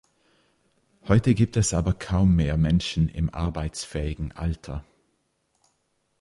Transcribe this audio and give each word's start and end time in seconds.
Heute 1.07 1.35
gibt 1.35 1.57
es 1.57 1.75
aber 1.75 1.93
kaum 1.93 2.35
mehr 2.35 2.57
Menschen 2.57 3.07
im 3.07 3.29
arbeitsfähigen 3.31 4.31
Alter. 4.31 4.83